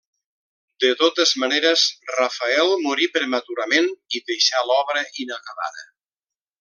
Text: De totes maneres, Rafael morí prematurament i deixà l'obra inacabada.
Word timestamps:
De 0.83 0.87
totes 1.01 1.33
maneres, 1.43 1.83
Rafael 2.13 2.73
morí 2.87 3.09
prematurament 3.19 3.93
i 4.17 4.23
deixà 4.33 4.65
l'obra 4.71 5.05
inacabada. 5.27 5.87